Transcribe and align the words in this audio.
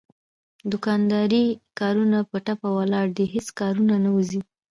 د 0.03 0.03
دوکاندارۍ 0.71 1.45
کارونه 1.79 2.17
په 2.29 2.37
ټپه 2.45 2.69
ولاړ 2.77 3.05
دي 3.17 3.25
هېڅ 3.33 3.47
کارونه 3.59 3.95
نه 4.05 4.09
وځي. 4.15 4.41